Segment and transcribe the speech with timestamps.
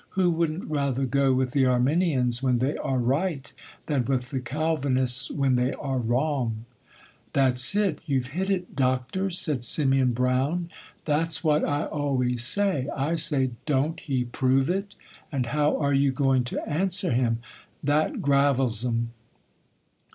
[0.17, 3.53] Who wouldn't rather go with the Arminians when they are right,
[3.85, 6.65] than with the Calvinists when they are wrong?'
[7.33, 10.69] 'That's it,—you've hit it, Doctor,' said Simeon Brown.
[11.05, 12.89] 'That's what I always say.
[12.97, 14.95] I say, 'Don't he prove it?
[15.31, 17.37] and how are you going to answer him?'
[17.83, 19.11] That gravels 'em.